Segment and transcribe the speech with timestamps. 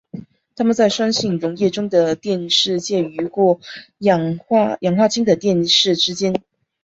[0.55, 3.59] 它们在酸性溶液中的电势介于过
[3.99, 4.75] 氧化
[5.07, 6.41] 氢的电势之间。